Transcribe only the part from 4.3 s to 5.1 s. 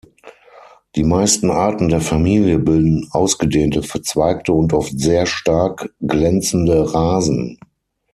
und oft